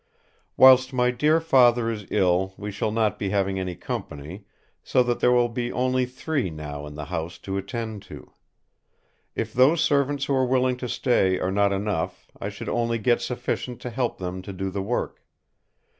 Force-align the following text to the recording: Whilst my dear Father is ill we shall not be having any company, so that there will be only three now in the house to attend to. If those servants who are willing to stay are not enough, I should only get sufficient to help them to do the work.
Whilst 0.57 0.93
my 0.93 1.11
dear 1.11 1.39
Father 1.39 1.91
is 1.91 2.07
ill 2.09 2.55
we 2.57 2.71
shall 2.71 2.89
not 2.91 3.19
be 3.19 3.29
having 3.29 3.59
any 3.59 3.75
company, 3.75 4.45
so 4.81 5.03
that 5.03 5.19
there 5.19 5.31
will 5.31 5.47
be 5.47 5.71
only 5.71 6.07
three 6.07 6.49
now 6.49 6.87
in 6.87 6.95
the 6.95 7.05
house 7.05 7.37
to 7.37 7.55
attend 7.55 8.01
to. 8.09 8.33
If 9.35 9.53
those 9.53 9.79
servants 9.81 10.25
who 10.25 10.33
are 10.33 10.43
willing 10.43 10.77
to 10.77 10.89
stay 10.89 11.37
are 11.39 11.51
not 11.51 11.71
enough, 11.71 12.31
I 12.41 12.49
should 12.49 12.67
only 12.67 12.97
get 12.97 13.21
sufficient 13.21 13.79
to 13.81 13.91
help 13.91 14.17
them 14.17 14.41
to 14.41 14.51
do 14.51 14.71
the 14.71 14.81
work. 14.81 15.21